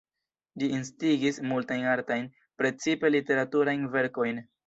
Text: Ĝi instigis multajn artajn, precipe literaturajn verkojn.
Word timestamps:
Ĝi 0.61 0.69
instigis 0.77 1.37
multajn 1.51 1.85
artajn, 1.91 2.25
precipe 2.63 3.13
literaturajn 3.19 3.87
verkojn. 3.99 4.45